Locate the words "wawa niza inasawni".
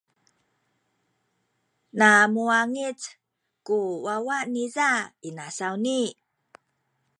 4.05-6.01